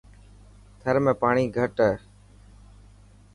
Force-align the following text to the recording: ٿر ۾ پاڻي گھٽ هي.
ٿر 0.81 0.95
۾ 1.05 1.11
پاڻي 1.21 1.43
گھٽ 1.57 1.75
هي. 1.87 1.93